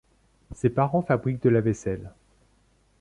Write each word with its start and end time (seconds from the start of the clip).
Ses 0.55 0.71
parents 0.71 1.03
fabriquent 1.03 1.43
de 1.43 1.49
la 1.49 1.61
vaisselle. 1.61 2.09